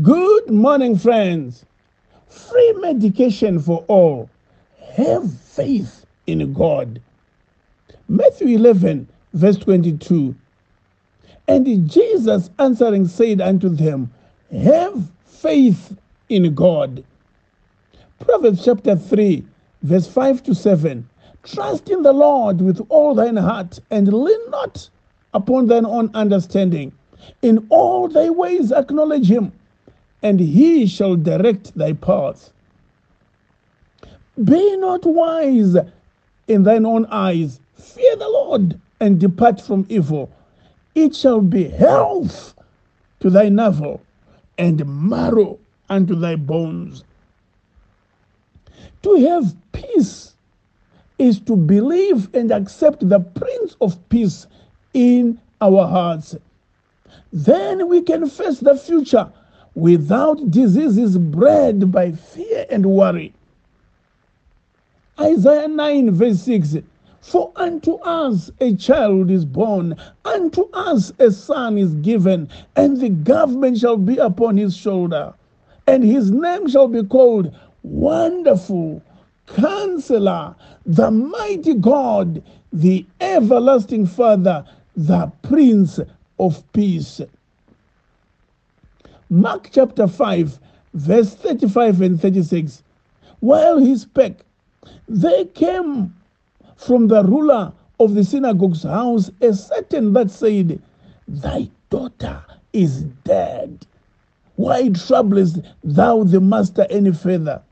[0.00, 1.66] Good morning, friends.
[2.26, 4.30] Free medication for all.
[4.94, 6.98] Have faith in God.
[8.08, 10.34] Matthew 11, verse 22.
[11.46, 14.10] And Jesus answering said unto them,
[14.50, 15.94] Have faith
[16.30, 17.04] in God.
[18.18, 19.44] Proverbs chapter 3,
[19.82, 21.06] verse 5 to 7.
[21.42, 24.88] Trust in the Lord with all thine heart, and lean not
[25.34, 26.92] upon thine own understanding.
[27.42, 29.52] In all thy ways acknowledge him
[30.22, 32.52] and he shall direct thy paths.
[34.42, 35.76] Be not wise
[36.48, 37.60] in thine own eyes.
[37.74, 40.30] Fear the Lord and depart from evil.
[40.94, 42.54] It shall be health
[43.20, 44.00] to thy navel
[44.58, 47.04] and marrow unto thy bones.
[49.02, 50.34] To have peace
[51.18, 54.46] is to believe and accept the Prince of Peace
[54.94, 56.36] in our hearts.
[57.32, 59.30] Then we can face the future
[59.74, 63.32] without diseases bred by fear and worry.
[65.20, 66.76] Isaiah 9, verse 6
[67.20, 73.10] For unto us a child is born, unto us a son is given, and the
[73.10, 75.32] government shall be upon his shoulder,
[75.86, 79.02] and his name shall be called Wonderful,
[79.46, 80.54] Counselor,
[80.86, 82.42] the Mighty God,
[82.72, 84.64] the Everlasting Father,
[84.96, 86.00] the Prince
[86.38, 87.20] of Peace.
[89.32, 90.60] Mark chapter 5,
[90.92, 92.82] verse 35 and 36.
[93.40, 94.40] While he spake,
[95.08, 96.14] there came
[96.76, 100.82] from the ruler of the synagogue's house a certain that said,
[101.26, 102.44] Thy daughter
[102.74, 103.86] is dead.
[104.56, 107.62] Why troublest thou the master any further?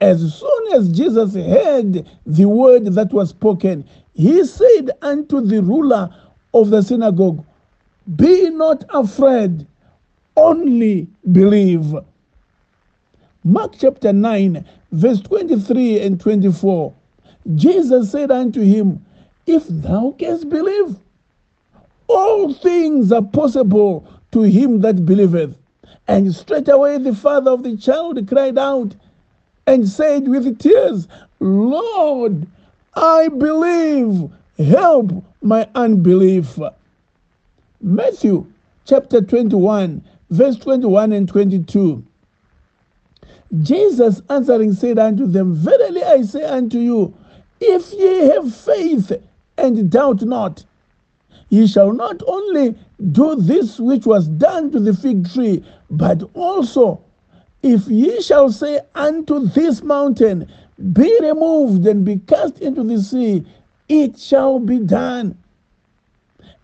[0.00, 6.12] As soon as Jesus heard the word that was spoken, he said unto the ruler
[6.52, 7.44] of the synagogue,
[8.16, 9.68] Be not afraid
[10.36, 11.94] only believe.
[13.44, 16.92] Mark chapter 9, verse 23 and 24.
[17.54, 19.04] Jesus said unto him,
[19.46, 20.96] If thou canst believe,
[22.06, 25.56] all things are possible to him that believeth.
[26.08, 28.94] And straightway the father of the child cried out
[29.66, 31.06] and said with tears,
[31.38, 32.46] Lord,
[32.94, 36.58] I believe, help my unbelief.
[37.80, 38.46] Matthew
[38.84, 42.02] chapter 21, verse 21 and 22.
[43.62, 47.14] Jesus answering said unto them, Verily I say unto you,
[47.60, 49.12] if ye have faith
[49.58, 50.64] and doubt not,
[51.48, 52.76] ye shall not only
[53.12, 57.00] do this which was done to the fig tree, but also
[57.62, 60.50] if ye shall say unto this mountain,
[60.92, 63.44] Be removed and be cast into the sea,
[63.88, 65.36] it shall be done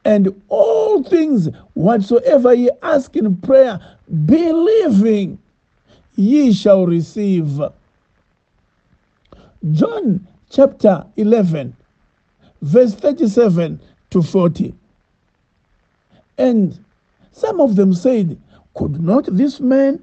[0.06, 3.80] and all things whatsoever ye ask in prayer,
[4.24, 5.36] believing,
[6.14, 7.60] ye shall receive.
[9.72, 11.76] John chapter 11,
[12.62, 13.80] verse 37
[14.10, 14.72] to 40.
[16.38, 16.78] And
[17.32, 18.40] some of them said,
[18.74, 20.00] Could not this man,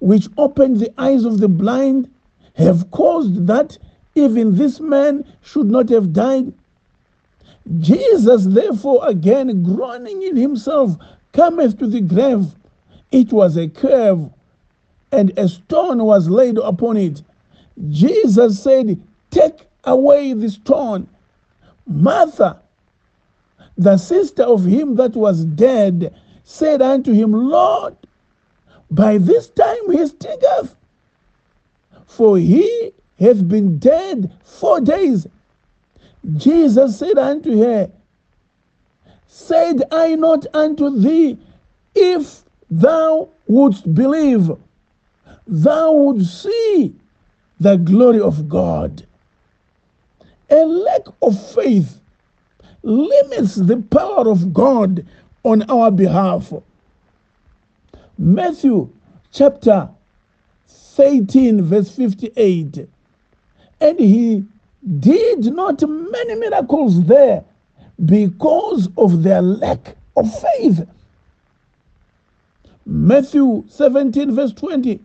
[0.00, 2.10] which opened the eyes of the blind,
[2.56, 3.78] have caused that
[4.14, 6.52] even this man should not have died?
[7.78, 10.96] Jesus, therefore, again groaning in himself,
[11.32, 12.46] cometh to the grave.
[13.12, 14.28] It was a cave,
[15.12, 17.22] and a stone was laid upon it.
[17.90, 19.00] Jesus said,
[19.30, 21.08] Take away the stone.
[21.86, 22.60] Martha,
[23.76, 27.96] the sister of him that was dead, said unto him, Lord,
[28.90, 30.74] by this time he stinketh,
[32.06, 35.26] for he hath been dead four days.
[36.36, 37.90] Jesus said unto her,
[39.26, 41.38] Said I not unto thee,
[41.94, 44.50] if thou wouldst believe,
[45.46, 46.94] thou wouldst see
[47.58, 49.06] the glory of God.
[50.50, 52.00] A lack of faith
[52.82, 55.06] limits the power of God
[55.44, 56.52] on our behalf.
[58.18, 58.90] Matthew
[59.32, 59.88] chapter
[60.68, 62.88] 13, verse 58.
[63.80, 64.44] And he
[64.98, 67.44] did not many miracles there
[68.04, 70.86] because of their lack of faith.
[72.86, 75.00] Matthew 17, verse 20.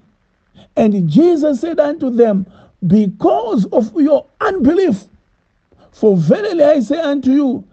[0.78, 2.46] And Jesus said unto them,
[2.88, 5.04] Because of your unbelief,
[5.92, 7.64] for verily I say unto you,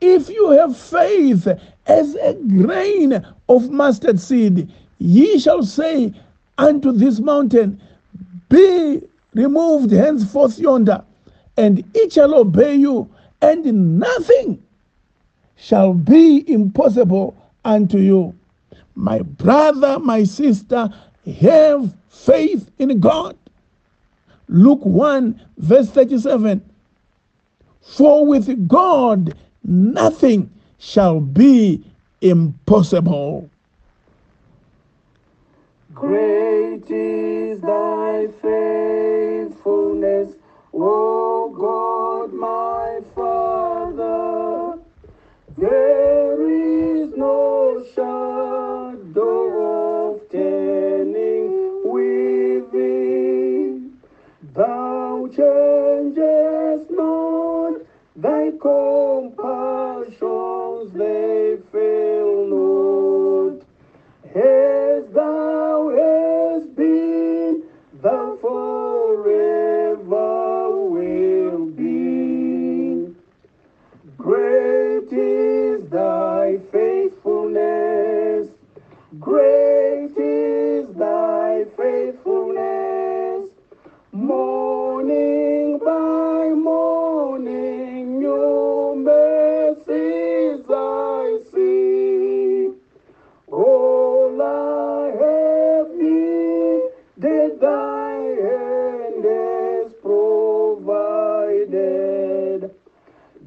[0.00, 1.46] if you have faith
[1.86, 6.12] as a grain of mustard seed, ye shall say
[6.56, 7.80] unto this mountain,
[8.48, 9.02] Be
[9.34, 11.04] removed henceforth yonder,
[11.60, 13.06] and it shall obey you,
[13.42, 14.62] and nothing
[15.56, 17.36] shall be impossible
[17.66, 18.34] unto you.
[18.94, 20.88] My brother, my sister,
[21.40, 23.36] have faith in God.
[24.48, 26.64] Luke 1, verse 37.
[27.82, 31.84] For with God nothing shall be
[32.22, 33.50] impossible.
[35.94, 40.32] Great is thy faithfulness,
[40.72, 41.99] O God,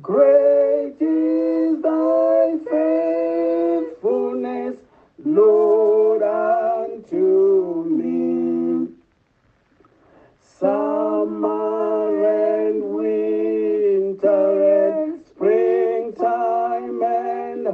[0.04, 4.76] Great is thy faithfulness,
[5.24, 8.90] Lord, unto me.
[10.60, 17.68] Summer and winter and springtime and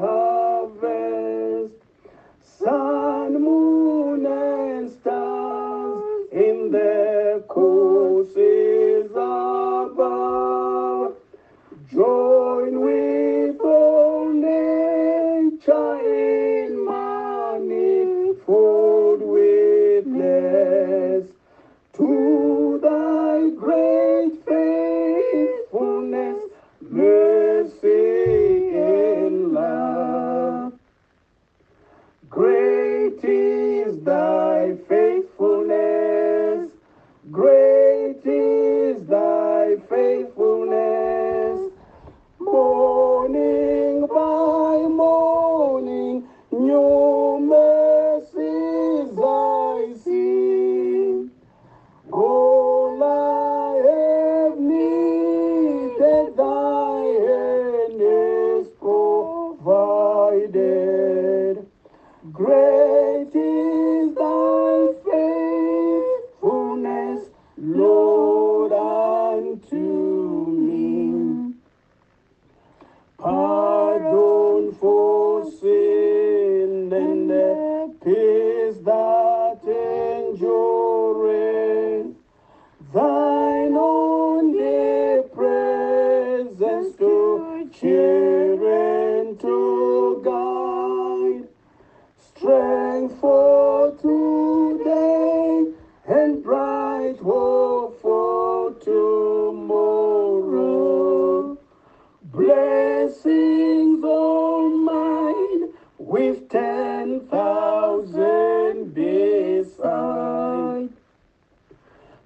[73.22, 73.49] Pardon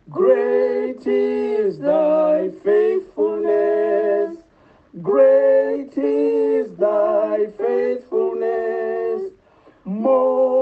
[0.10, 4.38] Great is thy faithfulness.
[5.02, 9.32] Great is thy faithfulness.
[9.86, 10.53] Morning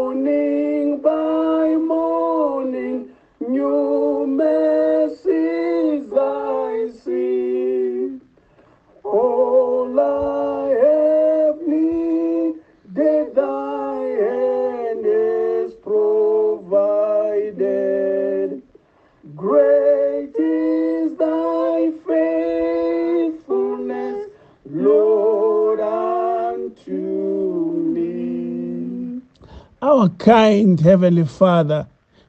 [29.91, 31.85] Our kind Heavenly Father,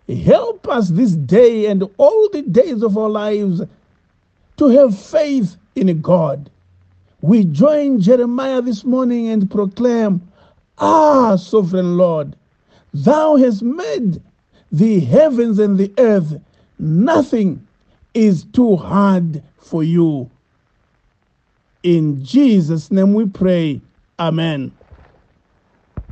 [0.09, 3.63] help us this day and all the days of our lives
[4.57, 6.51] to have faith in God.
[7.21, 10.27] We join Jeremiah this morning and proclaim,
[10.79, 12.35] Ah, sovereign Lord,
[12.93, 14.21] thou hast made
[14.73, 16.41] the heavens and the earth.
[16.81, 17.65] Nothing
[18.13, 20.29] is too hard for you.
[21.85, 23.81] In Jesus' name we pray.
[24.19, 24.73] Amen.